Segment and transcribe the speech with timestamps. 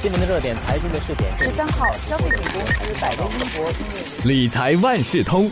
[0.00, 1.36] 新闻的热点，财经的试点。
[1.36, 5.50] 十三号，消费品公司百威英博理财万事通，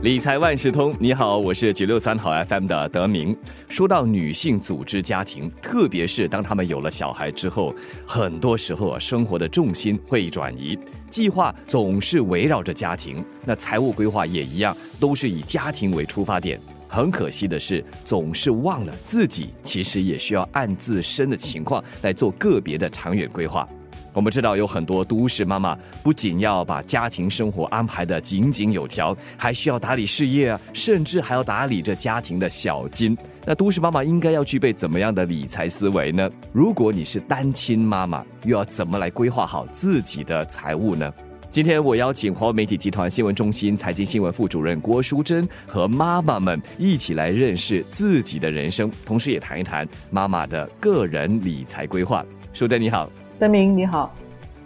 [0.00, 3.36] 理财万事通，你好，我是九六三号 FM 的德明。
[3.68, 7.74] 说到女性组织家庭，特别是当她们有了小孩之后，
[8.06, 10.78] 很多时候啊，生活的重心会转移，
[11.10, 16.60] 计划总是围绕着家庭，那财务规划也一样，都是以家庭为出发点。
[16.94, 23.68] 很可惜的是，总是忘了自己其实也需要按自身的情况来做个别的长远规划。
[24.12, 33.18] 我们知道有很多都市妈妈不仅要把家庭生活安排的井井有条，还需要打理事业啊，甚至还要打理着家庭的小金。
[33.44, 36.30] 那都市妈妈应该要具备怎么样的理财思维呢？
[36.52, 41.12] 如果你是单亲妈妈，又要怎么来规划好自己的财务呢？
[41.54, 52.26] 今天我邀请华为媒体集团新闻中心财经新闻副主任郭淑珍和妈妈们一起来认识自己的人生，同时也谈一谈妈妈的个人理财规划。
[52.52, 53.08] 淑珍你好，
[53.38, 54.12] 德明你好。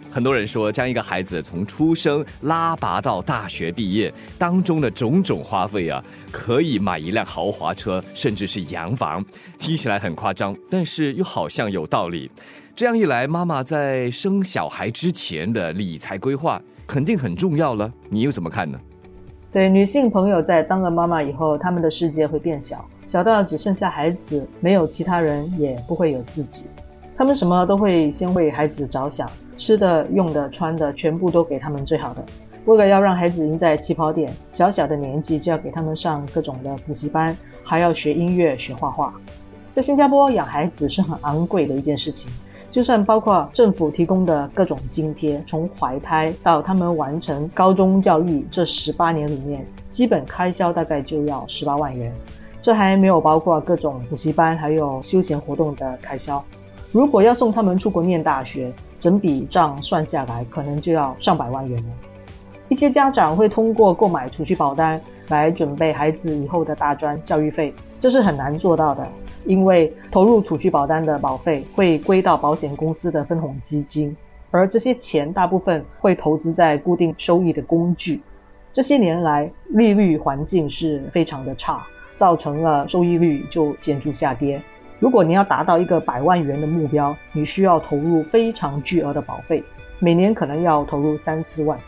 [0.09, 9.23] 很多人说，将一个孩子从出生拉拔到大学毕业当中的种种花费啊，可以买一辆豪华车，甚至是洋房，
[9.59, 12.31] 听起来很夸张，但是又好像有道理。
[12.75, 16.59] 这样一来，妈妈在生小孩之前的理财规划。
[16.89, 18.79] 肯定很重要了，你又怎么看呢？
[19.51, 26.63] 对女性朋友在当了妈妈以后，她们的世界会变小，小到只剩下孩子，没有其他人，也不会有自己。
[27.15, 32.25] 她们什么都会先为孩子着想，吃的、用的、穿的，全部都给他们最好的。
[32.65, 39.13] 为了要让孩子赢在起跑点，小小的年纪就要给他们上各种的补习班，还要学音乐、学画画。
[39.69, 42.31] 在新加坡养孩子是很昂贵的一件事情。
[42.71, 52.13] 就算包括政府提供的各种津贴，从怀胎到他们完成高中教育这十八年里面，基本开销大概就要十八万元。
[52.61, 56.43] 这还没有包括各种补习班还有休闲活动的开销。
[56.91, 61.89] 如果要送他们出国念大学，整笔账算下来，可能就要上百万元了。
[62.67, 69.07] 一些家长会通过购买储蓄保单来准备孩子以后的大专教育费，这是很难做到的。
[69.45, 74.15] 因为投入储蓄保单的保费会归到保险公司的分红基金，
[74.51, 78.21] 而这些钱大部分会投资在固定收益的工具。
[78.71, 81.85] 这些年来，利率环境是非常的差，
[82.15, 84.61] 造成了收益率就显著下跌。
[84.99, 89.63] 如果你要达到一个百万元的目标，你需要投入非常巨额的保费，
[89.97, 91.79] 每年可能要投入三四万。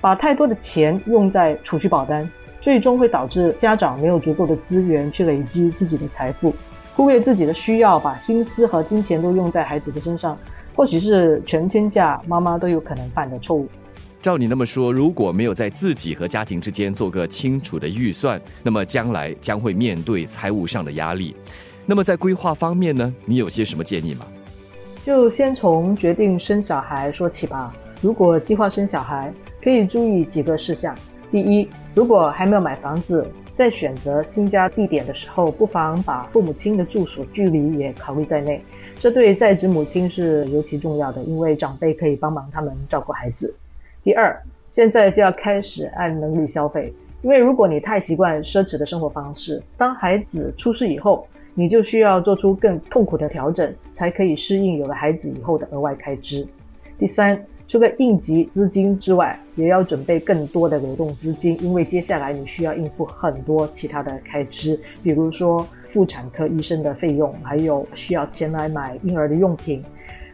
[0.00, 2.30] 把太多的钱用在储蓄保单，
[2.60, 6.54] 最终会导致家长没有足够的资源去累积自己的财富。
[6.98, 10.36] 忽略自己的需要，把心思和金钱都用在孩子的身上，
[10.74, 13.68] 或许是全天下妈妈都有可能犯的错误。
[14.20, 21.36] 照你那么说，如果没有在自己和家庭之间做个清楚的预算，那么将来将会面对财务上的压力。
[21.86, 23.14] 那么在规划方面呢？
[23.24, 24.26] 你有些什么建议吗？
[25.06, 27.72] 就先从决定生小孩说起吧。
[28.00, 29.32] 如果计划生小孩，
[29.62, 30.92] 可以注意几个事项。
[31.30, 33.24] 第一，如果还没有买房子。
[33.58, 38.62] 在选择新家地点的时候，不妨把父母亲的住所距离也考虑在内。
[38.94, 43.52] 这对在职母亲是尤其重要的，因为长辈可以帮忙他们照顾孩子。
[44.04, 56.46] 第二，现在就要开始按能力消费，因为如果你太习惯奢侈的生活方式，当孩子出世以后，你就需要做出更痛苦的调整，才可以适应有了孩子以后的额外开支。
[56.96, 57.44] 第三。
[57.68, 69.84] 除了应急资金之外，也要准备更多的流动资金，因为接下来你需要应付很多其他的开支，比如说妇产科医生的费用，还有需要钱来买婴儿的用品。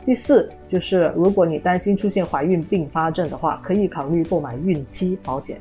[0.06, 5.58] 第四，就是如果你担心出现怀孕并发症的话，可以考虑购买孕期保险。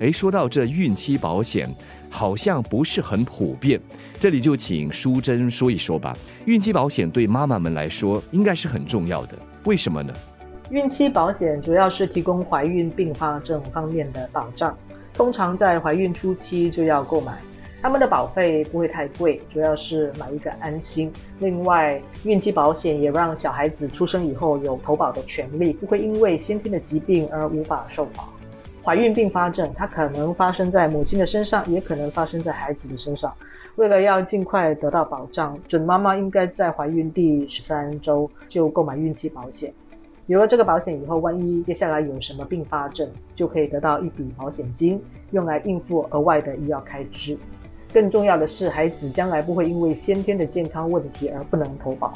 [0.00, 1.74] 诶，说到这孕期保险，
[2.10, 3.80] 好像不是很普遍，
[4.20, 6.14] 这里就请淑珍说一说吧。
[6.44, 10.12] 孕期保险对妈妈们来说应该是很重要的，为什么呢？
[10.70, 14.76] 孕期保险主要是提供怀孕并发症方面的保障，
[15.12, 17.36] 通常在怀孕初期就要购买。
[17.82, 21.12] 他们的保费不会太贵，主要是买一个安心。
[21.38, 28.26] 另外，孕期保险也让小孩子出生以后有投保的权利，不会因为先天的疾病而无法受保。
[28.82, 33.30] 怀孕并发症它可能发生在母亲的身上，也可能发生在孩子的身上。
[33.76, 39.70] 为了要尽快得到保障，准妈妈应该在怀孕第十三周就购买孕期保险。
[40.26, 43.06] 有了这个保险以后，万一接下来有什么并发症，
[43.36, 44.98] 就可以得到一笔保险金，
[45.32, 47.36] 用来应付额外的医药开支。
[47.92, 52.10] 更重要的是，孩子将来不会因为先天的健康问题而不能投保。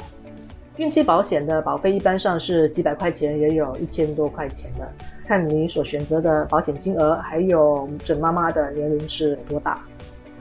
[0.77, 4.91] 孕期保险的保费一般上是几百块钱，也有一千多块钱的，
[5.27, 9.79] 看你所选择的保险金额，还有准妈妈的年龄是多大。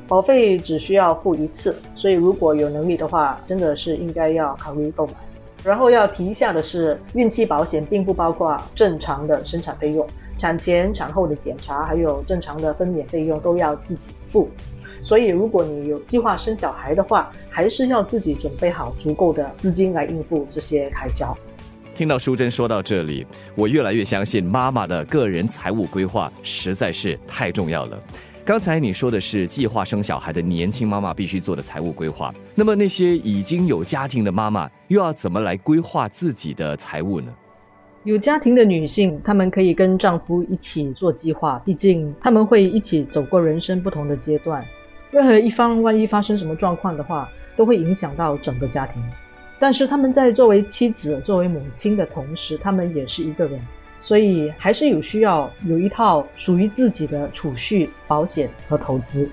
[0.06, 5.12] 保费只需要付一次，所以如果有能力的话，真的是应该要考虑购买。
[5.68, 14.48] 然后要提一下的是，孕期保险并不包括正常的生产费用，产前、产后的检查，还有正常的分娩费用都要自己付。
[15.02, 21.36] 所以，如果你有计划生小孩的话，还是要自己准备好足够的资金来应付这些开销。
[21.94, 28.00] 听到淑珍说到这里，我越来越相信妈妈的个人财务规划实在是太重要了。
[28.48, 37.30] 刚才你说的是计划生小孩的年轻妈妈必须做的财务规划，那么那些已经有家庭的妈妈又要怎么来规划自己的财务呢？
[38.04, 44.64] 有家庭的女性，她们可以跟丈夫一起做计划，毕竟他们会一起走过人生不同的阶段。
[45.10, 48.94] 任何一方万一发生什么状况的话，都会影响到整个家庭。
[49.58, 53.60] 但是他们在作为妻子、作为母亲的同时，他们也是一个人，
[54.00, 59.28] 所以还是有需要有一套属于自己的储蓄、保险和投资。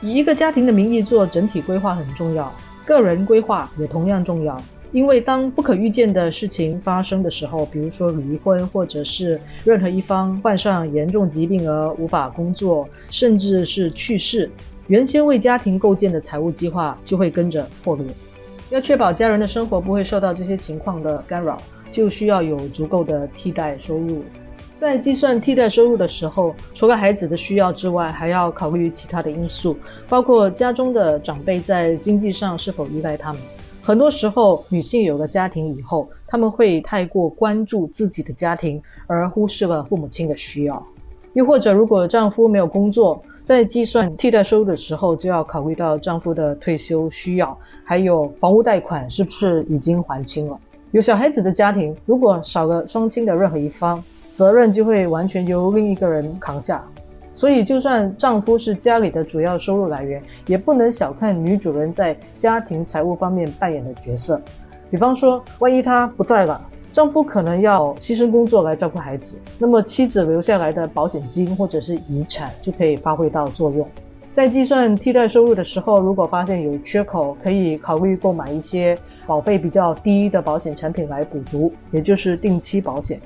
[0.00, 2.52] 以一个家庭的名义做整体规划很重要，
[2.84, 4.56] 个人规划也同样重要。
[4.90, 14.50] 因为当不可预见的事情发生的时候，比如说离婚，或者是任何一方患上严重疾病而无法工作，甚至是去世，
[14.86, 18.06] 原先为家庭构建的财务计划就会跟着破裂。
[18.70, 24.22] 要确保家人的生活不会受到这些情况的干扰，就需要有足够的替代收入。
[24.74, 29.76] 在计算替代收入的时候，除了孩子的需要之外，还要考虑其他的因素，
[30.08, 33.42] 包括家中的长辈在经济上是否依赖他们。
[33.82, 40.86] 很多时候，女性有了家庭以后，他们会太过关注自己的家庭，而忽视了父母亲的需要。
[41.32, 50.60] 又或者，如果丈夫没有工作，在计算替代收入的时候，就要考虑到丈夫的退休需要，还有房屋贷款是不是已经还清了。
[50.92, 54.02] 有小孩子的家庭，如果少了双亲的任何一方，
[54.32, 56.82] 责任就会完全由另一个人扛下。
[57.34, 64.40] 所以，就算丈夫是家里的主要收入来源，也不能小看女主人在家庭财务方面扮演的角色。
[64.90, 66.60] 比方说，万一她不在了。
[66.90, 73.86] 丈夫可能要牺牲工作来照顾孩子，那么妻子留下来的保险金或者是遗产就可以发挥到作用。
[74.32, 78.96] 在计算替代收入的时候，如果发现有缺口，可以考虑购买一些
[79.28, 83.20] 保费比较低的保险产品来补足，也就是定期保险。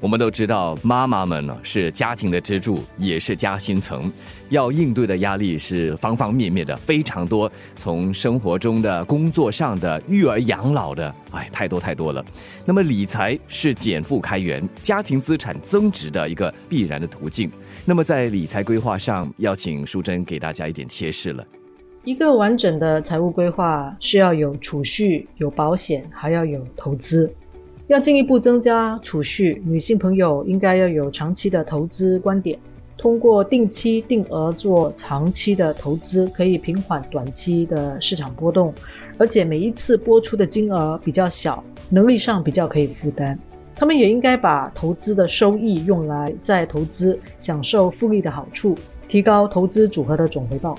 [0.00, 4.08] 我们都知道，妈妈们呢是家庭的支柱，也是夹心层，
[4.50, 7.50] 要应对的压力是方方面面的，非常多。
[7.74, 12.24] 从生活中的、工作上的、育儿养老的，哎，太多太多了。
[12.64, 17.50] 那么，理财是减负开源、家庭资产增值的一个必然的途径。
[17.84, 21.44] 那么，在理财规划上，要请淑珍给大家一点贴士了。
[22.08, 27.30] 一个完整的财务规划是要有储蓄、有保险，还要有投资。
[27.86, 32.58] 要进一步增加储蓄，女性朋友应该要有长期的投资观点。
[32.96, 38.72] 通过定期定额做长期的投资，可以平缓短期的市场波动，
[39.18, 43.38] 而且每一次播出的金额比较小，能力上比较可以负担。
[43.74, 48.74] 他们也应该把投资的收益用来再投资，享受复利的好处，
[49.10, 50.74] 提高投资组合的总回报。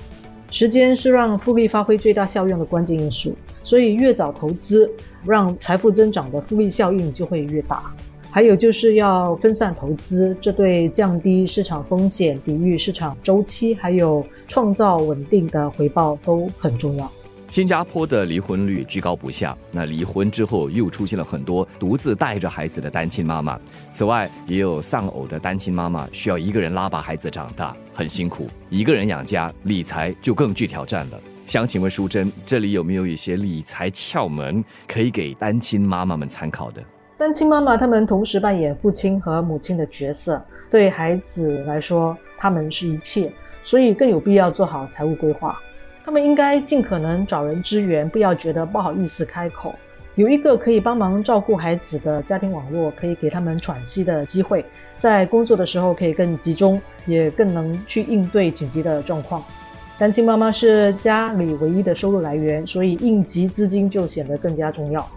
[0.50, 3.32] 时间是让复利发挥最大效用的关键因素，
[3.62, 4.90] 所以越早投资，
[5.24, 7.92] 让财富增长的复利效应就会越大。
[8.32, 17.10] 还有就是要分散投资，这对降低市场风险、抵御市场周期，还有创造稳定的回报都很重要。
[17.50, 23.58] 新加坡的离婚率居高不下，那离婚之后又出现了很多独自带着孩子的单亲妈妈。
[23.90, 28.46] 此外，也有丧偶的单亲妈妈需要一个人拉拔孩子长大，很辛苦。
[28.68, 31.20] 一个人养家，理财就更具挑战了。
[31.44, 36.80] 想请问淑珍，这里有没有一些理财窍门可以给单亲妈妈们参考的？
[37.18, 40.40] 单亲妈妈她们同时扮演父亲和母亲的角色，
[40.70, 43.32] 对孩子来说，他们是一切，
[43.64, 45.60] 所以更有必要做好财务规划。
[46.10, 49.72] 他们应该尽可能找人支援，不要觉得不好意思开口。
[50.16, 54.64] 有一个可以帮忙照顾孩子的家庭网络，可以给他们喘息的机会，
[54.96, 59.40] 在工作的时候可以更集中，也更能去应对紧急的状况。
[60.00, 65.08] 单亲妈妈是家里唯一的收入来源，所以应急资金就显得更加重要。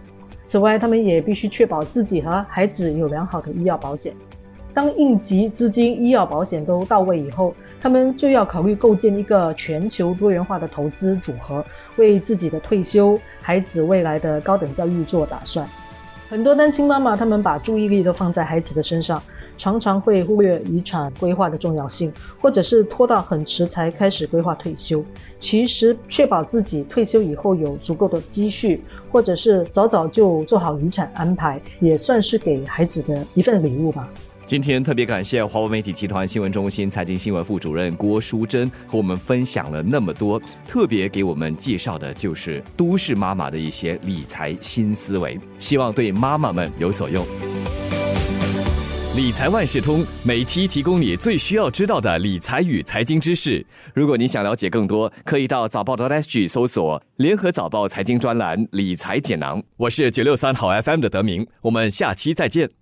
[0.44, 4.14] 此外，他们也必须确保自己和孩子有良好的医药保险。
[4.74, 11.64] 当应急资金、医药保险都到位以后，他们就要考虑构建一个全球多元化的投资组合，
[11.98, 15.68] 为自己的退休、孩子未来的高等教育做打算。
[16.30, 19.22] 很多单亲妈妈，他们把注意力都放在孩子的身上，
[19.60, 22.12] 常常会忽略遗产规划的重要性，
[22.42, 25.06] 或者是拖到很迟才开始规划退休。
[25.38, 34.10] 其实，确保自己退休以后有足够的积蓄，或者是早早就做好遗产安排，也算是给孩子的一份礼物吧。
[34.46, 47.26] 今天特别感谢华为媒体集团新闻中心财经新闻副主任郭淑珍和我们分享了那么多，特别给我们介绍的就是都市妈妈的一些理财新思维，希望对妈妈们有所用。
[49.16, 53.66] 理财万事通每期提供你最需要知道的理财与财经知识。
[53.94, 59.64] 如果你想了解更多，可以到早报的 SG 搜索“联合早报财经专栏理财简囊”。
[59.78, 62.74] 我是九六三好 FM 的德明，我们下期再见。